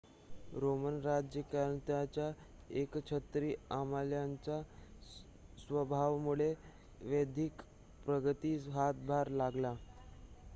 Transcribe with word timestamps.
Roman 0.53 0.95
राज्यकर्त्यांच्या 1.01 2.29
एकछत्री 2.75 3.53
अंमलाच्या 3.71 4.61
स्वभावामुळे 5.59 6.51
वैद्यकीय 7.01 7.49
प्रगतीस 8.05 8.67
हातभार 8.71 9.29
लागला 9.35 9.73